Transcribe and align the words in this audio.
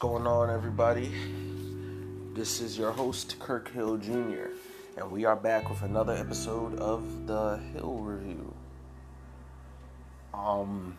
going 0.00 0.26
on, 0.26 0.48
everybody? 0.48 1.12
This 2.32 2.62
is 2.62 2.78
your 2.78 2.90
host, 2.90 3.38
Kirk 3.38 3.70
Hill 3.70 3.98
Jr., 3.98 4.46
and 4.96 5.10
we 5.10 5.26
are 5.26 5.36
back 5.36 5.68
with 5.68 5.82
another 5.82 6.14
episode 6.14 6.78
of 6.78 7.26
the 7.26 7.58
Hill 7.74 7.98
Review. 7.98 8.54
Um, 10.32 10.96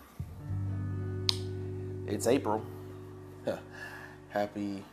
it's 2.05 2.27
April. 2.27 2.63
Happy 4.29 4.83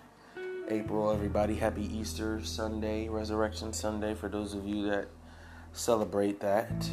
April, 0.70 1.10
everybody. 1.10 1.54
Happy 1.56 1.84
Easter 1.94 2.42
Sunday, 2.42 3.10
Resurrection 3.10 3.74
Sunday 3.74 4.14
for 4.14 4.30
those 4.30 4.54
of 4.54 4.66
you 4.66 4.88
that 4.88 5.08
celebrate 5.74 6.40
that. 6.40 6.88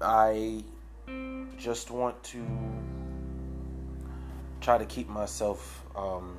I 0.00 0.64
just 1.56 1.92
want 1.92 2.20
to 2.24 2.44
try 4.66 4.76
to 4.76 4.84
keep 4.86 5.08
myself 5.08 5.84
um, 5.94 6.36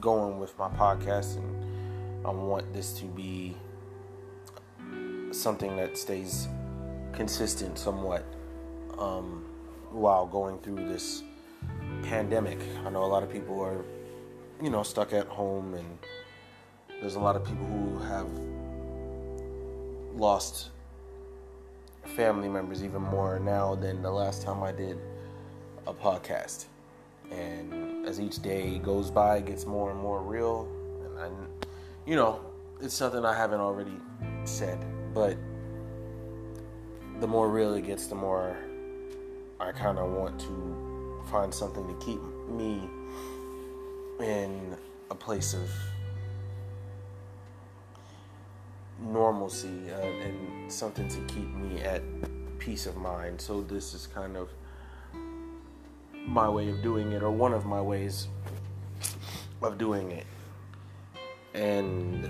going 0.00 0.38
with 0.38 0.56
my 0.56 0.68
podcast, 0.68 1.36
and 1.36 2.24
I 2.24 2.30
want 2.30 2.72
this 2.72 2.92
to 3.00 3.06
be 3.06 3.56
something 5.32 5.76
that 5.76 5.98
stays 5.98 6.46
consistent 7.12 7.76
somewhat 7.76 8.24
um, 8.98 9.44
while 9.90 10.28
going 10.28 10.60
through 10.60 10.88
this 10.88 11.24
pandemic. 12.04 12.60
I 12.86 12.90
know 12.90 13.02
a 13.02 13.10
lot 13.16 13.24
of 13.24 13.32
people 13.32 13.60
are, 13.60 13.84
you 14.62 14.70
know, 14.70 14.84
stuck 14.84 15.12
at 15.12 15.26
home, 15.26 15.74
and 15.74 15.98
there's 17.00 17.16
a 17.16 17.20
lot 17.20 17.34
of 17.34 17.44
people 17.44 17.66
who 17.66 17.98
have 17.98 18.28
lost 20.14 20.70
family 22.14 22.48
members 22.48 22.84
even 22.84 23.02
more 23.02 23.40
now 23.40 23.74
than 23.74 24.02
the 24.02 24.10
last 24.12 24.42
time 24.42 24.62
I 24.62 24.70
did 24.70 25.00
a 25.88 25.92
podcast. 25.92 26.66
And 27.30 28.06
as 28.06 28.20
each 28.20 28.42
day 28.42 28.78
goes 28.78 29.10
by, 29.10 29.38
it 29.38 29.46
gets 29.46 29.66
more 29.66 29.90
and 29.90 30.00
more 30.00 30.22
real. 30.22 30.68
And 31.04 31.18
I, 31.18 31.28
you 32.06 32.16
know, 32.16 32.40
it's 32.80 32.94
something 32.94 33.24
I 33.24 33.34
haven't 33.34 33.60
already 33.60 33.96
said, 34.44 34.78
but 35.14 35.36
the 37.20 37.26
more 37.26 37.48
real 37.48 37.74
it 37.74 37.86
gets, 37.86 38.06
the 38.06 38.14
more 38.14 38.56
I 39.60 39.72
kind 39.72 39.98
of 39.98 40.10
want 40.10 40.38
to 40.40 41.22
find 41.30 41.52
something 41.52 41.86
to 41.86 42.04
keep 42.04 42.20
me 42.48 42.88
in 44.20 44.76
a 45.10 45.14
place 45.14 45.54
of 45.54 45.70
normalcy 49.00 49.90
uh, 49.90 50.00
and 50.00 50.70
something 50.70 51.08
to 51.08 51.20
keep 51.22 51.48
me 51.54 51.80
at 51.82 52.02
peace 52.58 52.86
of 52.86 52.96
mind. 52.96 53.40
So 53.40 53.62
this 53.62 53.94
is 53.94 54.06
kind 54.06 54.36
of 54.36 54.50
my 56.26 56.48
way 56.48 56.68
of 56.70 56.82
doing 56.82 57.12
it, 57.12 57.22
or 57.22 57.30
one 57.30 57.52
of 57.52 57.64
my 57.64 57.80
ways 57.80 58.28
of 59.62 59.78
doing 59.78 60.10
it. 60.10 60.26
And 61.54 62.28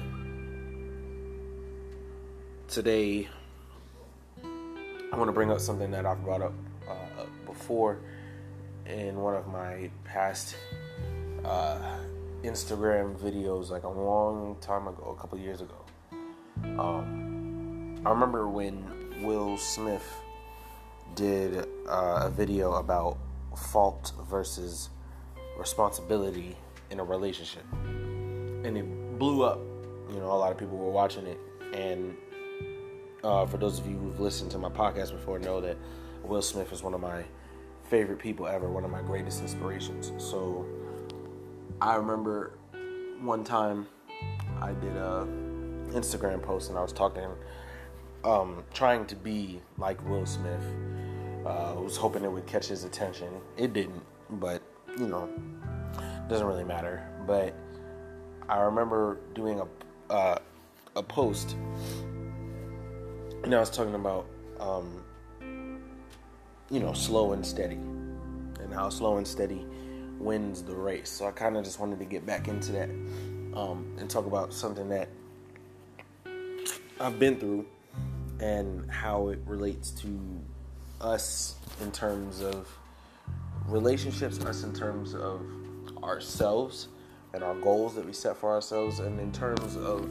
today, 2.69 3.29
I 4.43 5.17
want 5.17 5.29
to 5.29 5.33
bring 5.33 5.51
up 5.51 5.61
something 5.61 5.91
that 5.93 6.07
I've 6.07 6.23
brought 6.25 6.43
up 6.43 6.53
uh, 6.89 7.25
before 7.47 8.01
in 8.87 9.17
one 9.17 9.35
of 9.35 9.47
my 9.47 9.91
past 10.05 10.57
uh, 11.45 11.99
Instagram 12.43 13.17
videos, 13.17 13.71
like 13.71 13.85
a 13.85 13.89
long 13.89 14.57
time 14.61 14.89
ago, 14.89 15.15
a 15.17 15.21
couple 15.21 15.39
years 15.39 15.61
ago. 15.61 15.77
Um, 16.79 18.01
I 18.05 18.11
remember 18.11 18.49
when 18.49 19.23
Will 19.23 19.57
Smith 19.57 20.07
did 21.15 21.67
uh, 21.89 22.23
a 22.25 22.31
video 22.31 22.75
about 22.75 23.19
fault 23.57 24.13
versus 24.29 24.91
responsibility 25.59 26.57
in 26.91 27.01
a 27.01 27.05
relationship, 27.05 27.65
and 27.73 28.77
it 28.77 29.19
blew 29.19 29.43
up. 29.43 29.59
You 30.11 30.21
know, 30.21 30.33
a 30.33 30.39
lot 30.39 30.53
of 30.53 30.59
people 30.59 30.77
were 30.77 30.91
watching 30.91 31.27
it, 31.27 31.39
and 31.73 32.17
uh, 33.23 33.47
for 33.47 33.57
those 33.57 33.79
of 33.79 33.87
you 33.87 33.97
who've 33.97 34.21
listened 34.21 34.51
to 34.53 34.59
my 34.59 34.69
podcast 34.69 35.13
before, 35.13 35.39
know 35.39 35.61
that 35.61 35.77
Will 36.23 36.43
Smith 36.43 36.73
is 36.73 36.83
one 36.83 36.95
of 36.95 37.01
my 37.01 37.25
favorite 37.89 38.19
people 38.19 38.47
ever, 38.47 38.71
one 38.71 38.85
of 38.85 38.91
my 38.91 39.03
greatest 39.03 39.41
inspirations. 39.41 40.13
So, 40.19 40.67
I 41.81 41.97
remember 41.97 42.59
one 43.21 43.45
time 43.45 43.87
I 44.61 44.73
did 44.73 44.97
a 44.97 45.27
Instagram 45.91 46.43
post 46.43 46.69
and 46.69 46.79
I 46.79 46.83
was 46.83 46.93
talking, 46.93 47.29
um, 48.25 48.65
trying 48.73 49.07
to 49.07 49.17
be 49.17 49.61
like 49.79 50.03
Will 50.09 50.27
Smith. 50.27 50.65
Uh, 51.45 51.75
I 51.77 51.81
was 51.81 51.97
hoping 51.97 52.25
it 52.25 52.33
would 52.33 52.47
catch 52.47 52.67
his 52.67 52.85
attention. 52.85 53.29
It 53.57 53.73
didn't, 53.73 54.03
but 54.31 54.63
you 54.99 55.07
know, 55.07 55.29
doesn't 56.29 56.47
really 56.47 56.65
matter. 56.65 57.07
But 57.27 57.55
I 58.49 58.61
remember 58.61 59.19
doing 59.35 59.61
a 59.61 60.13
uh, 60.13 60.39
a 60.97 61.03
post, 61.03 61.57
and 63.43 63.55
I 63.55 63.59
was 63.59 63.71
talking 63.71 63.95
about 63.95 64.27
um, 64.59 65.05
you 66.71 66.81
know 66.81 66.93
slow 66.95 67.33
and 67.33 67.45
steady, 67.45 67.77
and 67.77 68.73
how 68.73 68.89
slow 68.89 69.19
and 69.19 69.27
steady 69.27 69.67
wins 70.19 70.63
the 70.63 70.75
race. 70.75 71.11
So 71.11 71.27
I 71.27 71.31
kind 71.31 71.57
of 71.57 71.65
just 71.65 71.79
wanted 71.79 71.99
to 71.99 72.05
get 72.07 72.25
back 72.25 72.49
into 72.49 72.73
that 72.73 72.89
um, 73.55 73.95
and 73.99 74.09
talk 74.09 74.27
about 74.27 74.55
something 74.55 74.89
that 74.89 75.09
I've 77.01 77.19
been 77.19 77.39
through 77.39 77.67
and 78.41 78.91
how 78.91 79.29
it 79.29 79.41
relates 79.47 79.91
to 79.91 80.41
us 81.05 81.57
in 81.83 81.93
terms 81.93 82.41
of 82.41 82.69
relationships, 83.67 84.41
us 84.41 84.65
in 84.65 84.73
terms 84.73 85.15
of 85.15 85.43
ourselves 86.03 86.89
and 87.33 87.43
our 87.43 87.55
goals 87.57 87.95
that 87.95 88.07
we 88.07 88.13
set 88.13 88.37
for 88.37 88.51
ourselves, 88.51 89.01
and 89.01 89.19
in 89.21 89.33
terms 89.33 89.77
of 89.77 90.09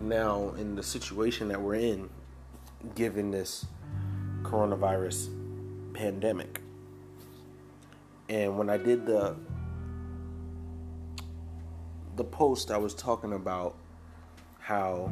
now 0.00 0.54
in 0.56 0.76
the 0.76 0.82
situation 0.82 1.48
that 1.48 1.60
we're 1.60 1.74
in, 1.74 2.08
given 2.94 3.30
this 3.30 3.66
coronavirus 4.42 5.28
pandemic. 5.94 6.60
And 8.28 8.56
when 8.56 8.70
I 8.70 8.76
did 8.76 9.04
the 9.06 9.36
the 12.16 12.24
post, 12.24 12.70
I 12.70 12.76
was 12.76 12.94
talking 12.94 13.32
about 13.32 13.74
how 14.60 15.10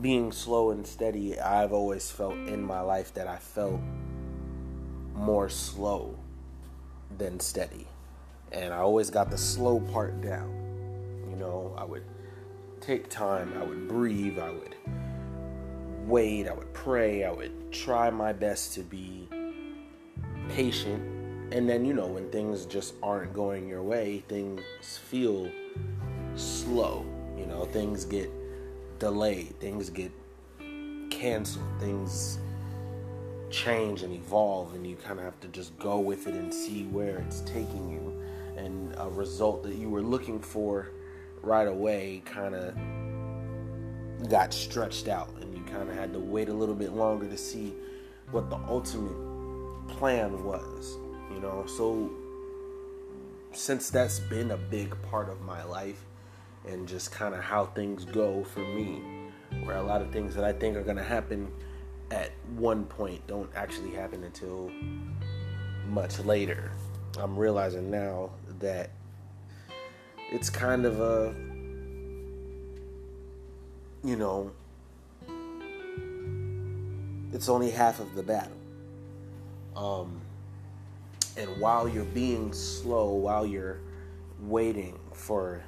being 0.00 0.32
slow 0.32 0.70
and 0.70 0.86
steady, 0.86 1.38
I've 1.40 1.72
always 1.72 2.10
felt 2.10 2.34
in 2.34 2.62
my 2.62 2.80
life 2.80 3.14
that 3.14 3.26
I 3.26 3.36
felt 3.36 3.80
more 5.14 5.48
slow 5.48 6.16
than 7.16 7.40
steady. 7.40 7.86
And 8.52 8.72
I 8.72 8.78
always 8.78 9.10
got 9.10 9.30
the 9.30 9.38
slow 9.38 9.80
part 9.80 10.20
down. 10.20 10.54
You 11.28 11.36
know, 11.36 11.74
I 11.76 11.84
would 11.84 12.04
take 12.80 13.08
time, 13.10 13.52
I 13.60 13.64
would 13.64 13.88
breathe, 13.88 14.38
I 14.38 14.50
would 14.50 14.76
wait, 16.06 16.48
I 16.48 16.52
would 16.52 16.72
pray, 16.72 17.24
I 17.24 17.32
would 17.32 17.72
try 17.72 18.10
my 18.10 18.32
best 18.32 18.74
to 18.74 18.82
be 18.82 19.28
patient. 20.48 21.02
And 21.52 21.68
then, 21.68 21.84
you 21.84 21.94
know, 21.94 22.06
when 22.06 22.30
things 22.30 22.66
just 22.66 22.94
aren't 23.02 23.32
going 23.32 23.68
your 23.68 23.82
way, 23.82 24.22
things 24.28 24.62
feel 25.08 25.50
slow. 26.34 27.04
You 27.36 27.46
know, 27.46 27.64
things 27.66 28.04
get 28.04 28.30
delayed, 28.98 29.58
things 29.60 29.90
get 29.90 30.12
canceled, 31.10 31.64
things 31.80 32.38
change 33.50 34.02
and 34.02 34.14
evolve, 34.14 34.74
and 34.74 34.86
you 34.86 34.96
kind 34.96 35.18
of 35.18 35.24
have 35.24 35.40
to 35.40 35.48
just 35.48 35.76
go 35.78 35.98
with 35.98 36.26
it 36.26 36.34
and 36.34 36.52
see 36.52 36.84
where 36.84 37.18
it's 37.18 37.40
taking 37.40 37.90
you. 37.90 38.22
And 38.56 38.94
a 38.98 39.08
result 39.08 39.62
that 39.62 39.76
you 39.76 39.88
were 39.88 40.02
looking 40.02 40.40
for 40.40 40.90
right 41.42 41.68
away 41.68 42.22
kind 42.24 42.54
of 42.54 42.74
got 44.28 44.52
stretched 44.52 45.08
out, 45.08 45.30
and 45.40 45.56
you 45.56 45.62
kind 45.64 45.88
of 45.88 45.94
had 45.94 46.12
to 46.12 46.18
wait 46.18 46.48
a 46.48 46.52
little 46.52 46.74
bit 46.74 46.92
longer 46.92 47.28
to 47.28 47.36
see 47.36 47.74
what 48.30 48.50
the 48.50 48.56
ultimate 48.68 49.16
plan 49.88 50.44
was, 50.44 50.98
you 51.32 51.40
know. 51.40 51.64
So, 51.66 52.10
since 53.52 53.90
that's 53.90 54.18
been 54.20 54.50
a 54.50 54.56
big 54.56 55.00
part 55.02 55.28
of 55.28 55.40
my 55.42 55.62
life, 55.64 56.04
and 56.68 56.86
just 56.86 57.10
kind 57.10 57.34
of 57.34 57.42
how 57.42 57.66
things 57.66 58.04
go 58.04 58.44
for 58.44 58.60
me. 58.60 59.00
Where 59.64 59.76
a 59.76 59.82
lot 59.82 60.02
of 60.02 60.12
things 60.12 60.34
that 60.34 60.44
I 60.44 60.52
think 60.52 60.76
are 60.76 60.82
going 60.82 60.96
to 60.96 61.02
happen 61.02 61.50
at 62.10 62.30
one 62.56 62.84
point 62.84 63.26
don't 63.26 63.50
actually 63.54 63.90
happen 63.90 64.24
until 64.24 64.70
much 65.88 66.18
later. 66.20 66.70
I'm 67.18 67.36
realizing 67.36 67.90
now 67.90 68.30
that 68.60 68.90
it's 70.30 70.50
kind 70.50 70.84
of 70.84 71.00
a, 71.00 71.34
you 74.04 74.16
know, 74.16 74.52
it's 77.32 77.48
only 77.48 77.70
half 77.70 78.00
of 78.00 78.14
the 78.14 78.22
battle. 78.22 78.52
Um, 79.74 80.20
and 81.36 81.48
while 81.60 81.88
you're 81.88 82.04
being 82.04 82.52
slow, 82.52 83.12
while 83.12 83.46
you're 83.46 83.78
waiting 84.40 84.98
for 85.12 85.62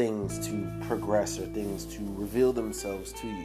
things 0.00 0.38
to 0.38 0.66
progress 0.86 1.38
or 1.38 1.44
things 1.48 1.84
to 1.84 2.00
reveal 2.16 2.54
themselves 2.54 3.12
to 3.12 3.26
you, 3.26 3.44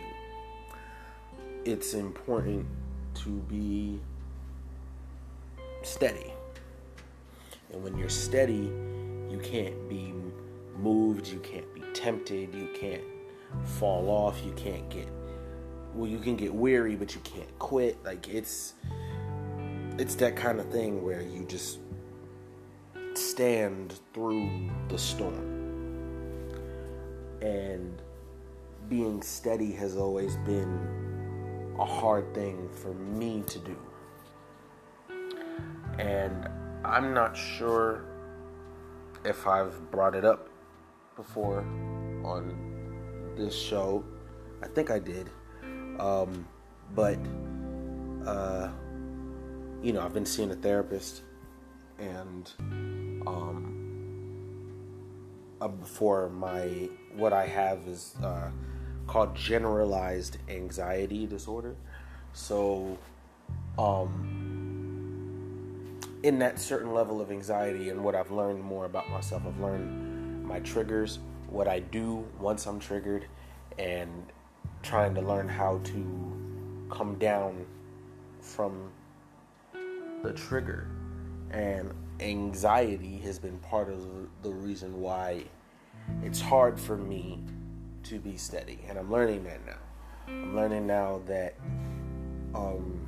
it's 1.65 1.93
important 1.93 2.65
to 3.13 3.29
be 3.49 3.99
steady. 5.83 6.31
And 7.73 7.83
when 7.83 7.97
you're 7.97 8.07
steady, 8.07 8.71
you 9.29 9.37
can't 9.43 9.89
be 9.89 10.13
moved, 10.77 11.27
you 11.27 11.39
can't 11.39 11.75
be 11.75 11.81
tempted, 11.93 12.55
you 12.55 12.69
can't 12.73 13.03
fall 13.65 14.09
off, 14.09 14.41
you 14.45 14.53
can't 14.53 14.87
get 14.89 15.09
well 15.93 16.09
you 16.09 16.19
can 16.19 16.37
get 16.37 16.53
weary 16.53 16.95
but 16.95 17.13
you 17.13 17.19
can't 17.25 17.59
quit. 17.59 17.97
Like 18.05 18.29
it's 18.29 18.75
it's 19.97 20.15
that 20.15 20.37
kind 20.37 20.61
of 20.61 20.71
thing 20.71 21.03
where 21.03 21.21
you 21.21 21.43
just 21.43 21.79
stand 23.13 23.99
through 24.13 24.69
the 24.87 24.97
storm. 24.97 25.54
And 27.45 28.01
being 28.89 29.21
steady 29.21 29.71
has 29.73 29.95
always 29.95 30.35
been 30.37 31.75
a 31.77 31.85
hard 31.85 32.33
thing 32.33 32.67
for 32.69 32.93
me 32.95 33.43
to 33.45 33.59
do. 33.59 33.77
And 35.99 36.49
I'm 36.83 37.13
not 37.13 37.37
sure 37.37 38.05
if 39.23 39.45
I've 39.45 39.91
brought 39.91 40.15
it 40.15 40.25
up 40.25 40.49
before 41.15 41.59
on 42.23 43.33
this 43.37 43.55
show. 43.55 44.03
I 44.63 44.67
think 44.67 44.89
I 44.89 44.97
did. 44.97 45.29
Um, 45.99 46.47
but, 46.95 47.19
uh, 48.25 48.69
you 49.83 49.93
know, 49.93 50.01
I've 50.01 50.13
been 50.13 50.25
seeing 50.25 50.49
a 50.49 50.55
therapist 50.55 51.21
and 51.99 52.51
um, 53.27 53.84
uh, 55.65 55.67
before 55.67 56.29
my, 56.29 56.87
what 57.15 57.33
I 57.33 57.47
have 57.47 57.79
is 57.87 58.15
uh, 58.23 58.49
called 59.07 59.35
generalized 59.35 60.37
anxiety 60.47 61.25
disorder. 61.25 61.75
So, 62.33 62.99
um, 63.79 64.41
in 66.21 66.37
that 66.39 66.59
certain 66.59 66.93
level 66.93 67.19
of 67.19 67.31
anxiety 67.31 67.89
and 67.89 68.03
what 68.03 68.13
I've 68.13 68.29
learned 68.29 68.61
more 68.61 68.85
about 68.85 69.09
myself, 69.09 69.41
I've 69.47 69.59
learned 69.59 70.45
my 70.45 70.59
triggers, 70.59 71.17
what 71.49 71.67
I 71.67 71.79
do 71.79 72.23
once 72.39 72.67
I'm 72.67 72.79
triggered, 72.79 73.25
and 73.79 74.31
trying 74.83 75.15
to 75.15 75.21
learn 75.21 75.47
how 75.49 75.79
to 75.83 76.87
come 76.91 77.15
down 77.15 77.65
from 78.39 78.91
the 80.21 80.31
trigger. 80.33 80.87
And 81.49 81.91
anxiety 82.19 83.17
has 83.19 83.39
been 83.39 83.57
part 83.59 83.89
of 83.89 84.05
the 84.43 84.51
reason 84.51 85.01
why 85.01 85.45
it's 86.23 86.41
hard 86.41 86.79
for 86.79 86.97
me 86.97 87.39
to 88.03 88.19
be 88.19 88.37
steady. 88.37 88.79
And 88.87 88.97
I'm 88.97 89.11
learning 89.11 89.43
that 89.45 89.65
now. 89.65 89.77
I'm 90.27 90.55
learning 90.55 90.87
now 90.87 91.21
that 91.27 91.55
um, 92.53 92.99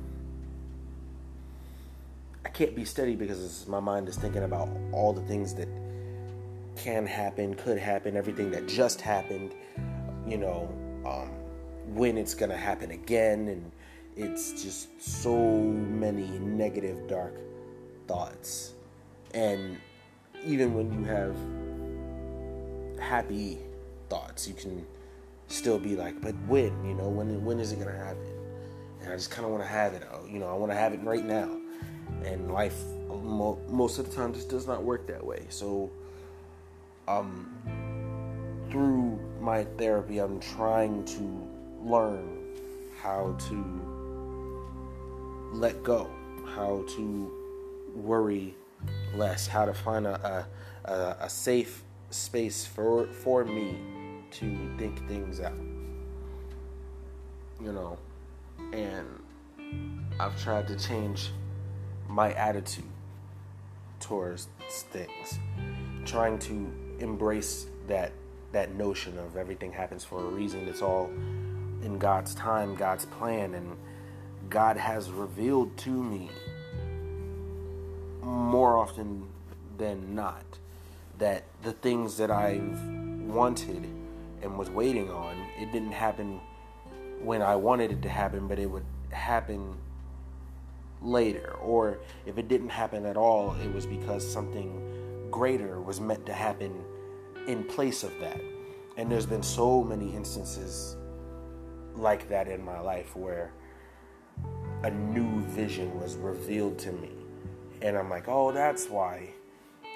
I 2.44 2.48
can't 2.48 2.74
be 2.74 2.84
steady 2.84 3.16
because 3.16 3.66
my 3.68 3.80
mind 3.80 4.08
is 4.08 4.16
thinking 4.16 4.44
about 4.44 4.68
all 4.92 5.12
the 5.12 5.22
things 5.22 5.54
that 5.54 5.68
can 6.76 7.06
happen, 7.06 7.54
could 7.54 7.78
happen, 7.78 8.16
everything 8.16 8.50
that 8.52 8.68
just 8.68 9.00
happened, 9.00 9.52
you 10.26 10.38
know, 10.38 10.68
um, 11.04 11.28
when 11.94 12.16
it's 12.16 12.34
going 12.34 12.50
to 12.50 12.56
happen 12.56 12.90
again. 12.92 13.48
And 13.48 13.72
it's 14.16 14.62
just 14.62 15.00
so 15.02 15.36
many 15.36 16.28
negative, 16.38 17.08
dark 17.08 17.34
thoughts. 18.06 18.74
And 19.34 19.78
even 20.44 20.74
when 20.74 20.92
you 20.92 21.04
have 21.04 21.36
happy 22.98 23.58
thoughts, 24.08 24.48
you 24.48 24.54
can 24.54 24.86
still 25.48 25.78
be 25.78 25.96
like, 25.96 26.20
but 26.20 26.34
when, 26.46 26.84
you 26.84 26.94
know, 26.94 27.08
when, 27.08 27.44
when 27.44 27.58
is 27.58 27.72
it 27.72 27.76
to 27.76 27.92
happen? 27.92 28.26
And 29.00 29.12
I 29.12 29.16
just 29.16 29.30
kind 29.30 29.44
of 29.44 29.52
want 29.52 29.62
to 29.62 29.68
have 29.68 29.94
it, 29.94 30.02
you 30.30 30.38
know, 30.38 30.48
I 30.48 30.54
want 30.54 30.72
to 30.72 30.76
have 30.76 30.92
it 30.92 31.00
right 31.02 31.24
now 31.24 31.58
and 32.24 32.52
life 32.52 32.82
most 33.68 33.98
of 33.98 34.08
the 34.08 34.14
time 34.14 34.32
just 34.32 34.48
does 34.48 34.66
not 34.66 34.82
work 34.82 35.06
that 35.06 35.24
way. 35.24 35.46
So, 35.48 35.90
um, 37.06 37.54
through 38.70 39.18
my 39.40 39.64
therapy, 39.64 40.18
I'm 40.18 40.40
trying 40.40 41.04
to 41.04 41.48
learn 41.82 42.38
how 43.00 43.36
to 43.48 45.50
let 45.52 45.82
go, 45.82 46.10
how 46.54 46.84
to 46.96 47.32
worry 47.94 48.54
less, 49.14 49.46
how 49.46 49.64
to 49.64 49.72
find 49.72 50.06
a, 50.06 50.46
a, 50.84 51.16
a 51.20 51.30
safe 51.30 51.82
space 52.10 52.64
for 52.64 53.06
for 53.06 53.44
me 53.44 53.76
to 54.30 54.70
think 54.78 55.06
things 55.08 55.40
out. 55.40 55.58
You 57.60 57.72
know, 57.72 57.98
and 58.72 59.06
I've 60.20 60.40
tried 60.42 60.68
to 60.68 60.76
change 60.76 61.30
my 62.08 62.32
attitude 62.34 62.84
towards 64.00 64.48
things, 64.68 65.38
trying 66.04 66.38
to 66.40 66.72
embrace 67.00 67.66
that 67.86 68.12
that 68.52 68.74
notion 68.74 69.18
of 69.18 69.36
everything 69.36 69.72
happens 69.72 70.04
for 70.04 70.20
a 70.20 70.28
reason. 70.28 70.66
It's 70.68 70.82
all 70.82 71.10
in 71.82 71.98
God's 71.98 72.34
time, 72.34 72.74
God's 72.74 73.04
plan, 73.04 73.54
and 73.54 73.76
God 74.48 74.76
has 74.76 75.10
revealed 75.10 75.76
to 75.78 75.90
me 75.90 76.30
more 78.22 78.76
often 78.76 79.26
than 79.76 80.14
not 80.14 80.44
that 81.18 81.44
the 81.62 81.72
things 81.72 82.16
that 82.16 82.30
I've 82.30 82.80
wanted 83.26 83.84
and 84.42 84.56
was 84.56 84.70
waiting 84.70 85.10
on, 85.10 85.36
it 85.58 85.72
didn't 85.72 85.92
happen 85.92 86.40
when 87.20 87.42
I 87.42 87.56
wanted 87.56 87.90
it 87.92 88.02
to 88.02 88.08
happen, 88.08 88.46
but 88.46 88.58
it 88.58 88.66
would 88.66 88.84
happen 89.10 89.76
later. 91.02 91.54
Or 91.60 91.98
if 92.26 92.38
it 92.38 92.48
didn't 92.48 92.68
happen 92.70 93.04
at 93.04 93.16
all, 93.16 93.54
it 93.54 93.72
was 93.72 93.86
because 93.86 94.26
something 94.26 95.28
greater 95.30 95.80
was 95.80 96.00
meant 96.00 96.24
to 96.26 96.32
happen 96.32 96.72
in 97.46 97.64
place 97.64 98.04
of 98.04 98.12
that. 98.20 98.40
And 98.96 99.10
there's 99.10 99.26
been 99.26 99.42
so 99.42 99.82
many 99.82 100.14
instances 100.14 100.96
like 101.94 102.28
that 102.28 102.48
in 102.48 102.64
my 102.64 102.78
life 102.80 103.16
where 103.16 103.52
a 104.84 104.90
new 104.90 105.40
vision 105.46 106.00
was 106.00 106.16
revealed 106.16 106.78
to 106.78 106.92
me. 106.92 107.10
And 107.82 107.96
I'm 107.96 108.08
like, 108.08 108.28
oh, 108.28 108.52
that's 108.52 108.88
why 108.88 109.30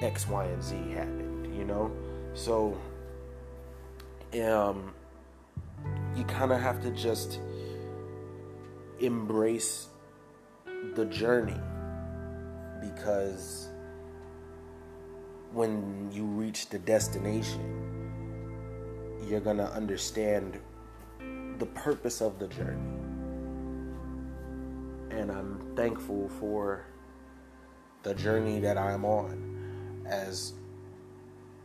X, 0.00 0.28
Y, 0.28 0.44
and 0.44 0.62
Z 0.62 0.76
happened, 0.94 1.54
you 1.56 1.64
know? 1.64 1.90
So, 2.34 2.78
um, 4.34 4.94
you 6.16 6.24
kind 6.24 6.52
of 6.52 6.60
have 6.60 6.82
to 6.82 6.90
just 6.90 7.40
embrace 9.00 9.88
the 10.94 11.04
journey 11.06 11.60
because 12.80 13.68
when 15.52 16.10
you 16.12 16.24
reach 16.24 16.68
the 16.68 16.78
destination, 16.78 17.82
you're 19.28 19.40
going 19.40 19.58
to 19.58 19.70
understand 19.72 20.58
the 21.58 21.66
purpose 21.66 22.20
of 22.20 22.38
the 22.38 22.48
journey. 22.48 22.80
And 25.10 25.30
I'm 25.30 25.74
thankful 25.76 26.28
for 26.40 26.86
the 28.02 28.14
journey 28.14 28.60
that 28.60 28.78
I'm 28.78 29.04
on. 29.04 29.51
As 30.12 30.52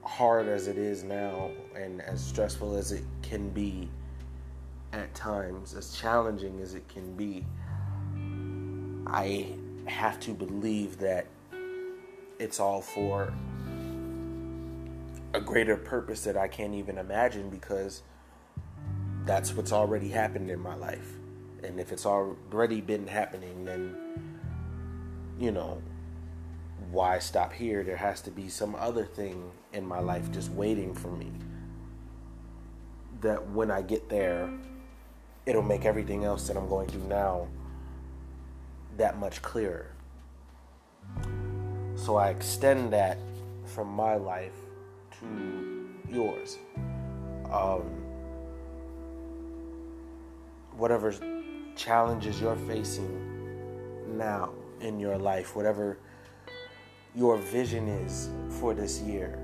hard 0.04 0.48
as 0.48 0.68
it 0.68 0.78
is 0.78 1.04
now 1.04 1.52
and 1.76 2.02
as 2.02 2.24
stressful 2.24 2.78
as 2.78 2.94
it 2.94 3.04
can 3.22 3.50
be 3.50 3.90
at 4.94 5.14
times, 5.14 5.74
as 5.76 5.98
challenging 5.98 6.62
as 6.62 6.74
it 6.74 6.88
can 6.88 7.14
be, 7.18 7.46
I 9.06 9.54
have 9.86 10.22
to 10.22 10.34
believe 10.34 10.98
that 11.00 11.28
it's 12.40 12.62
all 12.62 12.82
for 12.82 13.34
a 15.34 15.42
greater 15.42 15.76
purpose 15.76 16.24
that 16.24 16.38
I 16.38 16.48
can't 16.48 16.74
even 16.74 16.98
imagine 16.98 17.50
because 17.50 18.02
that's 19.26 19.54
what's 19.54 19.74
already 19.74 20.08
happened 20.08 20.50
in 20.50 20.60
my 20.62 20.76
life. 20.76 21.16
And 21.64 21.82
if 21.82 21.92
it's 21.92 22.06
already 22.06 22.80
been 22.80 23.08
happening, 23.08 23.66
then, 23.66 23.94
you 25.38 25.52
know, 25.52 25.82
why 26.92 27.20
stop 27.20 27.54
here? 27.54 27.84
There 27.84 27.98
has 27.98 28.22
to 28.22 28.32
be 28.32 28.50
some 28.50 28.76
other 28.76 29.04
thing 29.04 29.52
in 29.74 29.86
my 29.86 30.00
life 30.00 30.32
just 30.32 30.52
waiting 30.52 30.94
for 30.94 31.10
me. 31.10 31.32
That 33.22 33.50
when 33.50 33.72
I 33.72 33.82
get 33.82 34.10
there, 34.10 34.50
it'll 35.46 35.62
make 35.62 35.86
everything 35.86 36.24
else 36.24 36.48
that 36.48 36.58
I'm 36.58 36.70
going 36.70 36.88
through 36.88 37.08
now 37.08 37.48
that 38.98 39.18
much 39.18 39.42
clearer. 39.42 39.92
So 41.96 42.16
I 42.16 42.30
extend 42.30 42.94
that 42.94 43.18
from 43.66 43.88
my 43.88 44.16
life 44.16 44.54
to 45.20 45.88
yours. 46.10 46.58
Um, 47.52 47.84
whatever 50.78 51.14
challenges 51.76 52.40
you're 52.42 52.56
facing 52.56 54.18
now 54.18 54.52
in 54.80 55.00
your 55.00 55.18
life, 55.18 55.56
whatever 55.56 55.98
your 57.18 57.38
vision 57.38 57.88
is 57.88 58.30
for 58.60 58.76
this 58.76 59.02
year, 59.02 59.40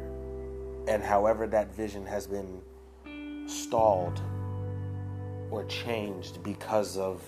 and 0.88 1.01
however 1.01 1.48
that 1.48 1.74
vision 1.74 2.06
has 2.06 2.27
been 2.27 2.62
stalled 3.48 4.22
or 5.50 5.65
changed 5.65 6.44
because 6.44 6.98
of 6.98 7.24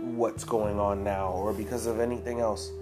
what's 0.00 0.42
going 0.42 0.80
on 0.80 1.04
now 1.04 1.32
or 1.32 1.52
because 1.52 1.84
of 1.84 2.00
anything 2.00 2.40
else 2.40 2.72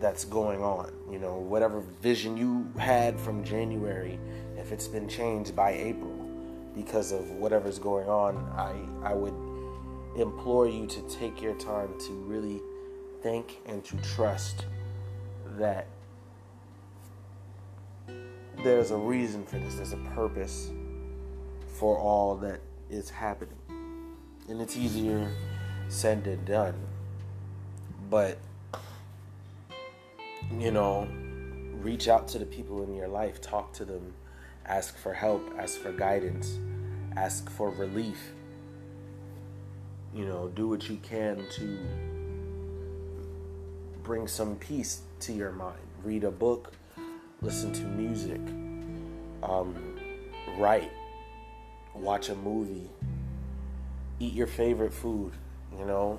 that's 0.00 0.24
going 0.24 0.62
on. 0.62 0.90
You 1.10 1.18
know, 1.18 1.36
whatever 1.36 1.80
vision 2.00 2.38
you 2.38 2.66
had 2.78 3.20
from 3.20 3.44
January, 3.44 4.18
if 4.56 4.72
it's 4.72 4.88
been 4.88 5.08
changed 5.10 5.54
by 5.54 5.72
April 5.72 6.26
because 6.74 7.12
of 7.12 7.28
whatever's 7.32 7.78
going 7.78 8.08
on, 8.08 8.36
I 8.56 9.10
I 9.10 9.12
would 9.12 9.34
implore 10.16 10.66
you 10.66 10.86
to 10.86 11.02
take 11.02 11.42
your 11.42 11.54
time 11.54 11.90
to 12.06 12.12
really 12.14 12.62
think 13.22 13.58
and 13.66 13.84
to 13.84 13.96
trust 13.98 14.64
that 15.58 15.86
there's 18.64 18.90
a 18.90 18.96
reason 18.96 19.44
for 19.44 19.58
this, 19.58 19.76
there's 19.76 19.92
a 19.92 19.98
purpose 20.14 20.70
for 21.78 21.96
all 21.98 22.36
that 22.36 22.60
is 22.90 23.08
happening. 23.10 23.58
And 24.48 24.60
it's 24.60 24.76
easier 24.76 25.30
said 25.88 26.24
than 26.24 26.44
done. 26.44 26.74
But, 28.10 28.38
you 30.58 30.70
know, 30.70 31.06
reach 31.80 32.08
out 32.08 32.26
to 32.28 32.38
the 32.38 32.46
people 32.46 32.82
in 32.82 32.94
your 32.94 33.08
life, 33.08 33.40
talk 33.40 33.72
to 33.74 33.84
them, 33.84 34.14
ask 34.66 34.96
for 34.98 35.12
help, 35.12 35.42
ask 35.58 35.78
for 35.78 35.92
guidance, 35.92 36.58
ask 37.16 37.48
for 37.50 37.70
relief. 37.70 38.32
You 40.14 40.26
know, 40.26 40.50
do 40.54 40.68
what 40.68 40.88
you 40.88 40.96
can 40.96 41.44
to 41.52 41.78
bring 44.02 44.26
some 44.26 44.56
peace 44.56 45.02
to 45.20 45.32
your 45.32 45.52
mind. 45.52 45.78
Read 46.04 46.24
a 46.24 46.30
book, 46.30 46.72
listen 47.42 47.72
to 47.72 47.82
music, 47.82 48.40
um, 49.42 49.74
write, 50.56 50.90
watch 51.94 52.28
a 52.28 52.34
movie, 52.36 52.88
eat 54.20 54.32
your 54.32 54.46
favorite 54.46 54.92
food, 54.92 55.32
you 55.76 55.84
know, 55.84 56.18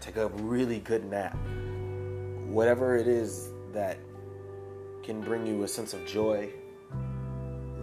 take 0.00 0.16
a 0.16 0.28
really 0.28 0.80
good 0.80 1.04
nap. 1.08 1.36
Whatever 2.46 2.96
it 2.96 3.08
is 3.08 3.50
that 3.72 3.98
can 5.02 5.20
bring 5.20 5.46
you 5.46 5.62
a 5.64 5.68
sense 5.68 5.94
of 5.94 6.04
joy, 6.06 6.50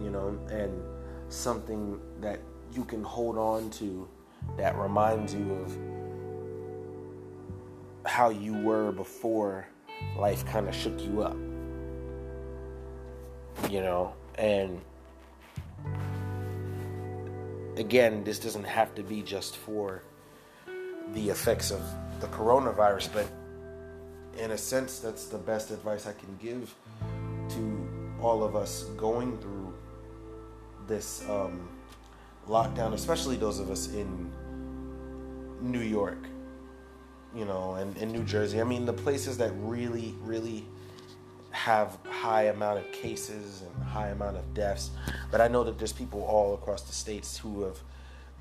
you 0.02 0.10
know, 0.10 0.38
and 0.50 0.82
something 1.28 2.00
that 2.20 2.40
you 2.72 2.84
can 2.84 3.02
hold 3.02 3.38
on 3.38 3.70
to 3.70 4.08
that 4.56 4.76
reminds 4.76 5.34
you 5.34 5.52
of 5.54 5.76
how 8.04 8.30
you 8.30 8.54
were 8.54 8.92
before 8.92 9.66
life 10.16 10.44
kind 10.46 10.68
of 10.68 10.74
shook 10.74 11.00
you 11.00 11.22
up. 11.22 11.36
You 13.70 13.80
know, 13.80 14.14
and 14.36 14.80
again, 17.76 18.24
this 18.24 18.38
doesn't 18.38 18.64
have 18.64 18.94
to 18.94 19.02
be 19.02 19.22
just 19.22 19.56
for 19.56 20.02
the 21.12 21.28
effects 21.28 21.70
of 21.70 21.82
the 22.20 22.26
coronavirus, 22.28 23.12
but 23.12 23.26
in 24.38 24.52
a 24.52 24.58
sense, 24.58 24.98
that's 24.98 25.26
the 25.26 25.38
best 25.38 25.70
advice 25.70 26.06
I 26.06 26.12
can 26.12 26.36
give 26.40 26.74
to 27.50 27.88
all 28.20 28.42
of 28.42 28.56
us 28.56 28.84
going 28.96 29.38
through 29.38 29.74
this 30.86 31.28
um, 31.28 31.68
lockdown, 32.48 32.94
especially 32.94 33.36
those 33.36 33.58
of 33.58 33.70
us 33.70 33.88
in 33.88 34.30
New 35.60 35.80
York 35.80 36.18
you 37.34 37.44
know, 37.44 37.74
and 37.74 37.96
in 37.96 38.12
New 38.12 38.18
mm-hmm. 38.18 38.26
Jersey. 38.26 38.60
I 38.60 38.64
mean, 38.64 38.84
the 38.86 38.92
places 38.92 39.38
that 39.38 39.52
really, 39.56 40.14
really 40.22 40.64
have 41.50 41.98
high 42.08 42.44
amount 42.44 42.78
of 42.78 42.90
cases 42.92 43.62
and 43.62 43.84
high 43.84 44.08
amount 44.08 44.36
of 44.36 44.54
deaths. 44.54 44.90
But 45.30 45.40
I 45.40 45.48
know 45.48 45.64
that 45.64 45.78
there's 45.78 45.92
people 45.92 46.22
all 46.22 46.54
across 46.54 46.82
the 46.82 46.92
states 46.92 47.38
who 47.38 47.62
have 47.62 47.78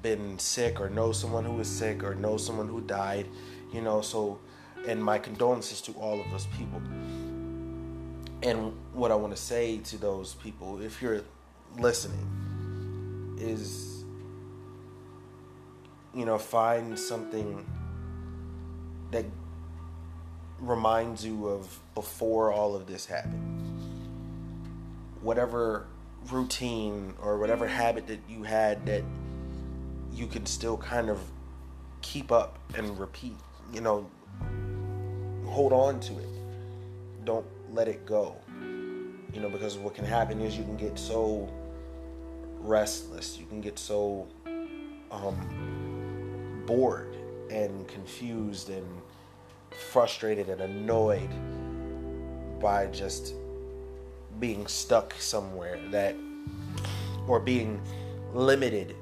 been 0.01 0.39
sick 0.39 0.79
or 0.79 0.89
know 0.89 1.11
someone 1.11 1.45
who 1.45 1.59
is 1.59 1.67
sick 1.67 2.03
or 2.03 2.15
know 2.15 2.37
someone 2.37 2.67
who 2.67 2.81
died, 2.81 3.27
you 3.73 3.81
know, 3.81 4.01
so 4.01 4.39
and 4.87 5.03
my 5.03 5.19
condolences 5.19 5.81
to 5.81 5.91
all 5.93 6.19
of 6.19 6.31
those 6.31 6.47
people. 6.57 6.81
And 8.43 8.73
what 8.93 9.11
I 9.11 9.15
want 9.15 9.35
to 9.35 9.41
say 9.41 9.77
to 9.77 9.97
those 9.97 10.33
people, 10.35 10.81
if 10.81 11.01
you're 11.01 11.21
listening, 11.77 13.37
is 13.39 13.91
you 16.13 16.25
know, 16.25 16.37
find 16.37 16.97
something 16.97 17.65
that 19.11 19.25
reminds 20.59 21.25
you 21.25 21.47
of 21.47 21.79
before 21.95 22.51
all 22.51 22.75
of 22.75 22.87
this 22.87 23.05
happened. 23.05 23.47
Whatever 25.21 25.87
routine 26.29 27.13
or 27.21 27.37
whatever 27.37 27.67
habit 27.67 28.07
that 28.07 28.19
you 28.29 28.43
had 28.43 28.85
that 28.85 29.03
you 30.13 30.27
could 30.27 30.47
still 30.47 30.77
kind 30.77 31.09
of 31.09 31.19
keep 32.01 32.31
up 32.31 32.59
and 32.75 32.97
repeat, 32.99 33.35
you 33.73 33.81
know, 33.81 34.09
hold 35.45 35.73
on 35.73 35.99
to 35.99 36.13
it. 36.19 36.29
Don't 37.25 37.45
let 37.71 37.87
it 37.87 38.05
go. 38.05 38.35
You 39.33 39.39
know, 39.39 39.49
because 39.49 39.77
what 39.77 39.95
can 39.95 40.05
happen 40.05 40.41
is 40.41 40.57
you 40.57 40.63
can 40.63 40.77
get 40.77 40.99
so 40.99 41.49
restless, 42.59 43.37
you 43.37 43.45
can 43.45 43.61
get 43.61 43.79
so 43.79 44.27
um, 45.09 46.63
bored 46.65 47.15
and 47.49 47.87
confused 47.87 48.69
and 48.69 49.00
frustrated 49.73 50.49
and 50.49 50.61
annoyed 50.61 51.29
by 52.59 52.87
just 52.87 53.33
being 54.39 54.67
stuck 54.67 55.13
somewhere 55.19 55.79
that 55.89 56.15
or 57.27 57.39
being 57.39 57.81
limited 58.33 58.95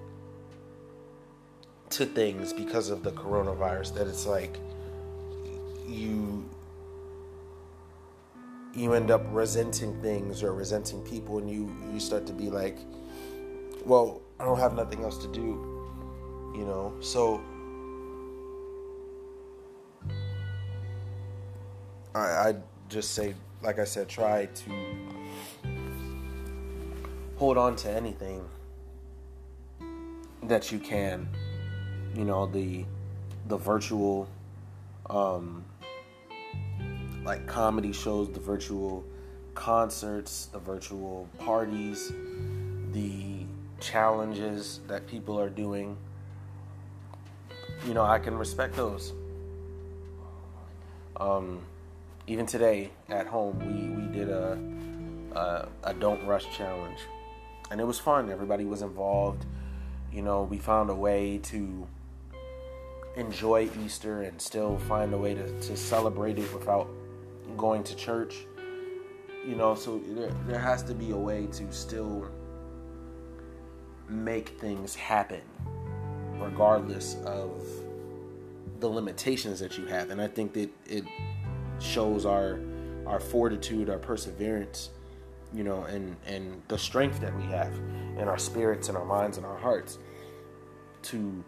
to 1.90 2.06
things 2.06 2.54
because 2.54 2.90
of 2.90 3.04
the 3.04 3.12
coronavirus 3.12 3.94
that 3.96 4.08
it's 4.08 4.26
like 4.26 4.58
you 5.88 6.48
you 8.74 8.94
end 8.94 9.10
up 9.10 9.26
resenting 9.32 10.00
things 10.02 10.44
or 10.44 10.54
resenting 10.54 11.02
people 11.02 11.40
and 11.40 11.50
you 11.50 11.74
you 11.92 12.00
start 12.00 12.28
to 12.28 12.34
be 12.34 12.50
like 12.50 12.78
well 13.86 14.22
I 14.40 14.46
don't 14.46 14.60
have 14.60 14.74
nothing 14.74 15.04
else 15.04 15.18
to 15.18 15.28
do 15.28 15.80
you 16.54 16.66
know? 16.66 16.94
So 17.00 17.42
I, 22.16 22.20
I 22.20 22.56
just 22.90 23.12
say, 23.12 23.36
like 23.62 23.80
I 23.80 23.84
said, 23.84 24.08
try 24.08 24.46
to 24.48 24.72
hold 27.36 27.58
on 27.58 27.76
to 27.78 27.92
anything 27.92 28.48
that 30.44 30.72
you 30.72 30.80
can. 30.80 31.28
You 32.16 32.26
know, 32.26 32.46
the 32.46 32.86
the 33.48 33.58
virtual 33.58 34.28
um 35.10 35.64
like 37.24 37.46
comedy 37.48 37.94
shows, 37.94 38.32
the 38.32 38.40
virtual 38.40 39.04
concerts, 39.54 40.48
the 40.48 40.60
virtual 40.60 41.28
parties, 41.38 42.12
the 42.92 43.46
challenges 43.80 44.80
that 44.88 45.06
people 45.06 45.40
are 45.40 45.50
doing. 45.50 45.98
You 47.86 47.94
know, 47.94 48.04
I 48.04 48.20
can 48.20 48.38
respect 48.38 48.76
those. 48.76 49.14
Um, 51.18 51.62
even 52.30 52.46
today 52.46 52.92
at 53.10 53.26
home, 53.26 53.58
we 53.60 54.02
we 54.02 54.14
did 54.14 54.30
a 54.30 54.58
a, 55.36 55.68
a 55.84 55.94
don't 55.96 56.24
rush 56.26 56.46
challenge, 56.56 57.00
and 57.72 57.82
it 57.82 57.84
was 57.86 58.00
fun. 58.00 58.30
Everybody 58.30 58.66
was 58.66 58.84
involved. 58.84 59.46
You 60.12 60.22
know, 60.22 60.44
we 60.44 60.58
found 60.60 60.90
a 60.92 60.96
way 60.96 61.40
to 61.40 61.88
enjoy 63.16 63.70
Easter 63.84 64.22
and 64.22 64.40
still 64.40 64.78
find 64.78 65.14
a 65.14 65.18
way 65.18 65.34
to, 65.34 65.62
to 65.62 65.76
celebrate 65.76 66.38
it 66.38 66.54
without 66.54 66.88
going 67.58 67.84
to 67.84 67.96
church. 67.96 68.46
You 69.48 69.56
know, 69.56 69.74
so 69.74 70.00
there, 70.10 70.32
there 70.46 70.60
has 70.60 70.84
to 70.84 70.94
be 70.94 71.12
a 71.12 71.18
way 71.18 71.48
to 71.54 71.72
still 71.72 72.30
make 74.08 74.50
things 74.60 74.96
happen 74.96 75.42
regardless 76.40 77.16
of 77.26 77.64
the 78.80 78.88
limitations 78.88 79.60
that 79.60 79.78
you 79.78 79.86
have. 79.88 80.10
And 80.10 80.22
I 80.22 80.28
think 80.28 80.54
that 80.54 80.70
it 80.86 81.04
shows 81.80 82.26
our 82.26 82.60
our 83.06 83.20
fortitude, 83.20 83.90
our 83.90 83.98
perseverance, 83.98 84.90
you 85.54 85.64
know, 85.64 85.84
and 85.84 86.16
and 86.26 86.62
the 86.68 86.78
strength 86.78 87.20
that 87.22 87.36
we 87.36 87.44
have 87.44 87.74
in 88.18 88.28
our 88.28 88.38
spirits 88.38 88.90
and 88.90 88.98
our 88.98 89.06
minds 89.06 89.38
and 89.38 89.46
our 89.46 89.58
hearts 89.58 89.98
to 91.02 91.44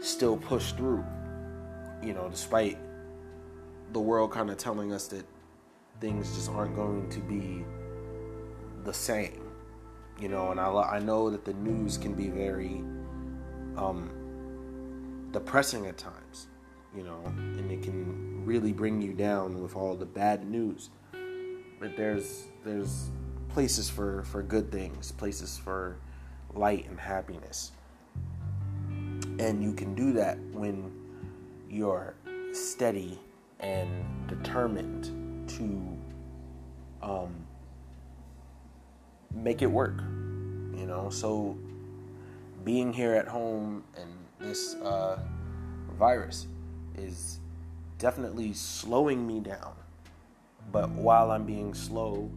still 0.00 0.36
push 0.36 0.72
through, 0.72 1.04
you 2.02 2.12
know, 2.12 2.28
despite 2.28 2.78
the 3.92 4.00
world 4.00 4.30
kind 4.30 4.50
of 4.50 4.56
telling 4.56 4.92
us 4.92 5.08
that 5.08 5.24
things 6.00 6.34
just 6.34 6.50
aren't 6.50 6.74
going 6.74 7.08
to 7.10 7.20
be 7.20 7.64
the 8.84 8.92
same, 8.92 9.42
you 10.18 10.28
know, 10.28 10.50
and 10.50 10.60
I 10.60 10.68
I 10.68 10.98
know 10.98 11.30
that 11.30 11.44
the 11.44 11.54
news 11.54 11.96
can 11.96 12.14
be 12.14 12.28
very 12.28 12.82
um, 13.76 14.10
depressing 15.32 15.86
at 15.86 15.96
times, 15.96 16.48
you 16.96 17.04
know, 17.04 17.22
and 17.26 17.70
it 17.70 17.82
can 17.82 18.29
really 18.44 18.72
bring 18.72 19.00
you 19.00 19.12
down 19.12 19.62
with 19.62 19.76
all 19.76 19.94
the 19.94 20.06
bad 20.06 20.48
news. 20.48 20.90
But 21.78 21.96
there's 21.96 22.46
there's 22.64 23.10
places 23.48 23.88
for 23.88 24.22
for 24.24 24.42
good 24.42 24.70
things, 24.70 25.12
places 25.12 25.58
for 25.58 25.96
light 26.54 26.88
and 26.88 26.98
happiness. 26.98 27.72
And 29.38 29.62
you 29.62 29.72
can 29.72 29.94
do 29.94 30.12
that 30.14 30.38
when 30.52 30.92
you're 31.68 32.14
steady 32.52 33.18
and 33.60 34.04
determined 34.28 35.48
to 35.48 35.98
um, 37.02 37.34
make 39.34 39.62
it 39.62 39.70
work. 39.70 39.98
You 40.76 40.86
know, 40.86 41.08
so 41.10 41.56
being 42.64 42.92
here 42.92 43.14
at 43.14 43.26
home 43.28 43.84
and 43.96 44.10
this 44.38 44.74
uh, 44.76 45.18
virus 45.98 46.46
is 46.96 47.40
definitely 48.00 48.52
slowing 48.54 49.26
me 49.26 49.38
down. 49.38 49.74
But 50.72 50.90
while 50.90 51.30
I'm 51.30 51.44
being 51.44 51.74
slow, 51.74 52.30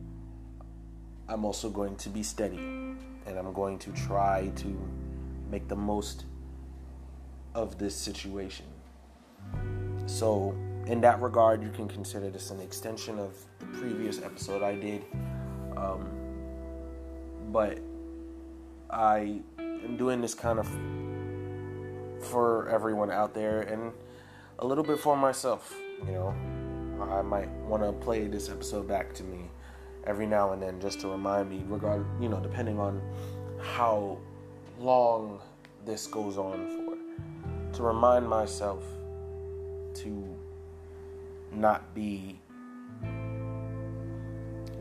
I'm 1.28 1.46
also 1.46 1.70
going 1.70 1.96
to 1.96 2.10
be 2.10 2.22
steady 2.22 2.58
and 2.58 3.40
I'm 3.40 3.54
going 3.54 3.80
to 3.80 3.92
try 3.94 4.52
to 4.58 4.90
make 5.50 5.68
the 5.68 5.76
most 5.76 6.26
of 7.56 7.80
this 7.80 7.96
situation. 7.96 8.66
So, 10.06 10.56
in 10.86 11.00
that 11.02 11.22
regard, 11.22 11.64
you 11.64 11.70
can 11.70 11.88
consider 11.88 12.30
this 12.30 12.52
an 12.52 12.60
extension 12.60 13.18
of 13.18 13.34
the 13.60 13.66
previous 13.68 14.22
episode 14.22 14.62
I 14.62 14.76
did. 14.76 15.06
Um, 15.78 16.10
but 17.52 17.80
I 18.90 19.40
am 19.60 19.96
doing 19.96 20.20
this 20.20 20.34
kind 20.34 20.60
of 20.60 20.68
for 22.28 22.68
everyone 22.70 23.12
out 23.12 23.34
there 23.34 23.62
and 23.62 23.94
a 24.60 24.66
little 24.66 24.84
bit 24.84 25.00
for 25.00 25.18
myself. 25.18 25.76
You 26.06 26.12
know, 26.12 26.36
I 27.12 27.22
might 27.22 27.50
want 27.68 27.84
to 27.84 27.92
play 27.92 28.28
this 28.28 28.50
episode 28.50 28.88
back 28.88 29.14
to 29.16 29.24
me 29.24 29.50
every 30.06 30.26
now 30.26 30.52
and 30.52 30.62
then 30.62 30.80
just 30.80 31.00
to 31.02 31.08
remind 31.08 31.50
me, 31.50 31.64
regard 31.68 32.06
you 32.20 32.30
know, 32.30 32.40
depending 32.40 32.80
on 32.80 33.02
how 33.60 34.18
long 34.80 35.40
this 35.86 36.08
goes 36.08 36.38
on 36.38 36.68
for, 36.68 37.76
to 37.78 37.84
remind 37.84 38.28
myself 38.28 38.84
to 39.96 40.36
not 41.52 41.94
be 41.94 42.40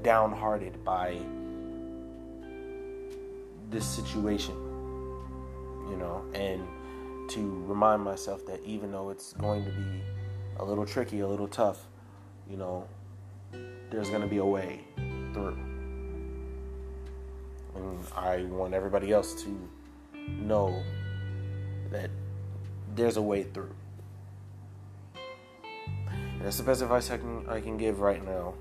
downhearted 0.02 0.82
by 0.84 1.16
this 3.70 3.86
situation, 3.86 4.54
you 5.88 5.96
know, 5.96 6.24
and 6.34 6.66
to 7.34 7.64
remind 7.66 8.02
myself 8.02 8.44
that 8.46 8.60
even 8.64 8.92
though 8.92 9.10
it's 9.10 9.32
going 9.34 9.64
to 9.64 9.70
be 9.70 10.02
a 10.58 10.64
little 10.64 10.86
tricky, 10.86 11.20
a 11.20 11.28
little 11.28 11.48
tough, 11.48 11.86
you 12.48 12.56
know, 12.56 12.86
there's 13.90 14.08
going 14.08 14.22
to 14.22 14.28
be 14.28 14.38
a 14.38 14.44
way 14.44 14.80
through. 15.32 15.58
And 17.74 17.98
I 18.16 18.42
want 18.44 18.74
everybody 18.74 19.12
else 19.12 19.42
to 19.44 19.68
know 20.28 20.82
that 21.90 22.10
there's 22.94 23.16
a 23.16 23.22
way 23.22 23.44
through. 23.44 23.74
And 26.14 26.42
that's 26.42 26.58
the 26.58 26.64
best 26.64 26.82
advice 26.82 27.10
I 27.10 27.18
can 27.18 27.48
I 27.48 27.60
can 27.60 27.76
give 27.76 28.00
right 28.00 28.24
now. 28.24 28.54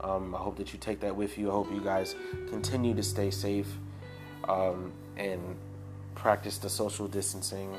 Um, 0.00 0.34
I 0.34 0.38
hope 0.38 0.56
that 0.56 0.72
you 0.72 0.78
take 0.78 1.00
that 1.00 1.14
with 1.14 1.38
you. 1.38 1.48
I 1.48 1.52
hope 1.52 1.72
you 1.72 1.80
guys 1.80 2.14
continue 2.48 2.94
to 2.94 3.02
stay 3.02 3.30
safe 3.30 3.68
um, 4.48 4.92
and 5.16 5.56
practice 6.22 6.56
the 6.56 6.70
social 6.70 7.08
distancing. 7.08 7.76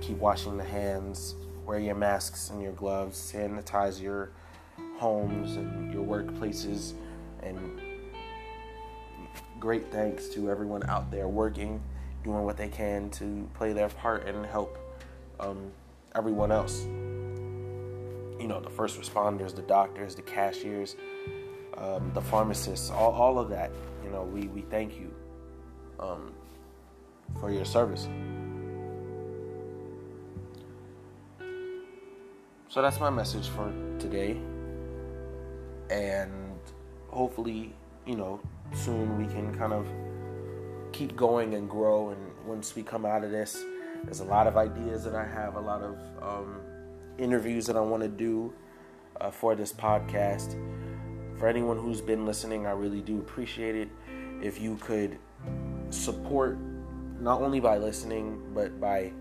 Keep 0.00 0.16
washing 0.16 0.56
the 0.56 0.64
hands. 0.64 1.34
Wear 1.66 1.78
your 1.78 1.96
masks 1.96 2.48
and 2.48 2.62
your 2.62 2.72
gloves. 2.72 3.18
Sanitize 3.18 4.00
your 4.00 4.30
homes 4.96 5.56
and 5.56 5.92
your 5.92 6.02
workplaces. 6.02 6.94
And 7.42 7.78
great 9.60 9.92
thanks 9.92 10.28
to 10.30 10.50
everyone 10.50 10.82
out 10.88 11.10
there 11.10 11.28
working, 11.28 11.82
doing 12.24 12.42
what 12.42 12.56
they 12.56 12.68
can 12.68 13.10
to 13.10 13.46
play 13.52 13.74
their 13.74 13.90
part 13.90 14.26
and 14.26 14.46
help 14.46 14.78
um, 15.38 15.70
everyone 16.14 16.50
else. 16.50 16.84
You 16.86 18.46
know, 18.48 18.60
the 18.62 18.70
first 18.70 18.98
responders, 18.98 19.54
the 19.54 19.60
doctors, 19.60 20.14
the 20.14 20.22
cashiers, 20.22 20.96
um, 21.76 22.12
the 22.14 22.22
pharmacists, 22.22 22.90
all, 22.90 23.12
all 23.12 23.38
of 23.38 23.50
that. 23.50 23.70
You 24.02 24.08
know, 24.08 24.22
we, 24.22 24.48
we 24.48 24.62
thank 24.62 24.98
you 24.98 25.12
um, 26.00 26.32
for 27.40 27.50
your 27.50 27.64
service. 27.64 28.08
So 32.68 32.82
that's 32.82 33.00
my 33.00 33.10
message 33.10 33.48
for 33.48 33.72
today. 33.98 34.38
And 35.90 36.58
hopefully, 37.08 37.72
you 38.06 38.16
know, 38.16 38.40
soon 38.74 39.18
we 39.18 39.26
can 39.26 39.56
kind 39.56 39.72
of 39.72 39.86
keep 40.92 41.16
going 41.16 41.54
and 41.54 41.68
grow. 41.68 42.10
And 42.10 42.20
once 42.46 42.76
we 42.76 42.82
come 42.82 43.06
out 43.06 43.24
of 43.24 43.30
this, 43.30 43.64
there's 44.04 44.20
a 44.20 44.24
lot 44.24 44.46
of 44.46 44.56
ideas 44.56 45.02
that 45.04 45.14
I 45.14 45.26
have, 45.26 45.56
a 45.56 45.60
lot 45.60 45.82
of 45.82 45.96
um, 46.22 46.60
interviews 47.16 47.66
that 47.66 47.76
I 47.76 47.80
want 47.80 48.02
to 48.02 48.08
do 48.08 48.52
uh, 49.20 49.30
for 49.30 49.54
this 49.54 49.72
podcast. 49.72 50.52
For 51.38 51.48
anyone 51.48 51.78
who's 51.78 52.00
been 52.00 52.26
listening, 52.26 52.66
I 52.66 52.72
really 52.72 53.00
do 53.00 53.18
appreciate 53.18 53.76
it. 53.76 53.88
If 54.42 54.60
you 54.60 54.76
could 54.76 55.18
support 55.90 56.58
not 57.20 57.40
only 57.42 57.60
by 57.60 57.78
listening, 57.78 58.40
but 58.54 58.80
by 58.80 59.12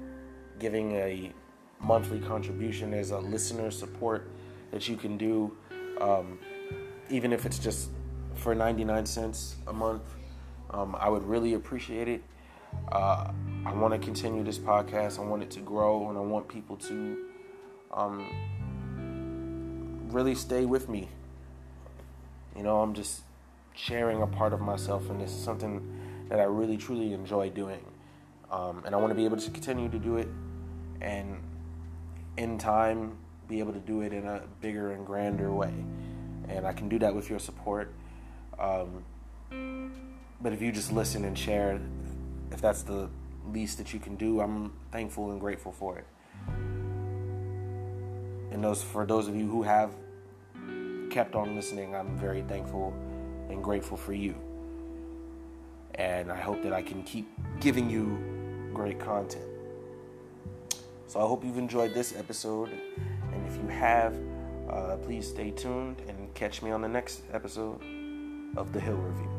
giving 0.59 0.93
a 0.93 1.31
monthly 1.79 2.19
contribution. 2.19 2.91
There's 2.91 3.11
a 3.11 3.19
listener 3.19 3.71
support 3.71 4.29
that 4.71 4.87
you 4.87 4.95
can 4.95 5.17
do, 5.17 5.55
um, 5.99 6.39
even 7.09 7.33
if 7.33 7.45
it's 7.45 7.59
just 7.59 7.89
for 8.35 8.53
99 8.53 9.05
cents 9.05 9.55
a 9.67 9.73
month. 9.73 10.03
Um, 10.69 10.95
I 10.99 11.09
would 11.09 11.23
really 11.23 11.53
appreciate 11.53 12.07
it. 12.07 12.23
Uh, 12.91 13.31
I 13.65 13.73
want 13.73 13.93
to 13.93 13.99
continue 13.99 14.43
this 14.43 14.59
podcast. 14.59 15.19
I 15.19 15.23
want 15.23 15.43
it 15.43 15.51
to 15.51 15.59
grow, 15.61 16.09
and 16.09 16.17
I 16.17 16.21
want 16.21 16.47
people 16.47 16.75
to 16.77 17.25
um, 17.91 18.27
really 20.11 20.35
stay 20.35 20.65
with 20.65 20.89
me. 20.89 21.09
You 22.55 22.63
know, 22.63 22.81
I'm 22.81 22.93
just 22.93 23.21
sharing 23.73 24.21
a 24.21 24.27
part 24.27 24.53
of 24.53 24.59
myself, 24.59 25.09
and 25.09 25.21
this 25.21 25.31
is 25.31 25.43
something 25.43 25.81
that 26.29 26.39
I 26.39 26.43
really 26.43 26.77
truly 26.77 27.13
enjoy 27.13 27.49
doing. 27.49 27.85
Um, 28.51 28.83
and 28.85 28.95
I 28.95 28.97
want 28.97 29.11
to 29.11 29.15
be 29.15 29.25
able 29.25 29.37
to 29.37 29.51
continue 29.51 29.89
to 29.89 29.99
do 29.99 30.17
it 30.17 30.27
and 31.01 31.41
in 32.37 32.57
time 32.57 33.17
be 33.47 33.59
able 33.59 33.73
to 33.73 33.79
do 33.79 34.01
it 34.01 34.13
in 34.13 34.25
a 34.25 34.43
bigger 34.61 34.91
and 34.91 35.05
grander 35.05 35.51
way. 35.51 35.73
And 36.47 36.65
I 36.65 36.73
can 36.73 36.89
do 36.89 36.99
that 36.99 37.13
with 37.13 37.29
your 37.29 37.39
support. 37.39 37.93
Um, 38.59 39.03
but 40.41 40.53
if 40.53 40.61
you 40.61 40.71
just 40.71 40.91
listen 40.91 41.25
and 41.25 41.37
share, 41.37 41.79
if 42.51 42.61
that's 42.61 42.83
the 42.83 43.09
least 43.51 43.77
that 43.77 43.93
you 43.93 43.99
can 43.99 44.15
do, 44.15 44.41
I'm 44.41 44.73
thankful 44.91 45.31
and 45.31 45.39
grateful 45.39 45.71
for 45.71 45.97
it. 45.97 46.05
And 48.51 48.63
those 48.63 48.81
for 48.81 49.05
those 49.05 49.27
of 49.27 49.35
you 49.35 49.47
who 49.47 49.63
have 49.63 49.91
kept 51.09 51.35
on 51.35 51.55
listening, 51.55 51.95
I'm 51.95 52.17
very 52.17 52.41
thankful 52.43 52.93
and 53.49 53.63
grateful 53.63 53.97
for 53.97 54.13
you 54.13 54.35
and 55.97 56.31
I 56.31 56.39
hope 56.39 56.61
that 56.63 56.73
I 56.73 56.81
can 56.81 57.03
keep 57.03 57.27
giving 57.59 57.89
you 57.89 58.17
great 58.73 58.99
content. 58.99 59.45
So 61.07 61.19
I 61.19 61.23
hope 61.23 61.43
you've 61.43 61.57
enjoyed 61.57 61.93
this 61.93 62.15
episode, 62.15 62.69
and 63.31 63.47
if 63.47 63.55
you 63.57 63.67
have, 63.67 64.17
uh, 64.69 64.97
please 64.97 65.27
stay 65.27 65.51
tuned 65.51 66.01
and 66.07 66.33
catch 66.33 66.61
me 66.61 66.71
on 66.71 66.81
the 66.81 66.89
next 66.89 67.21
episode 67.31 67.81
of 68.57 68.73
The 68.73 68.79
Hill 68.79 68.97
Review. 68.97 69.36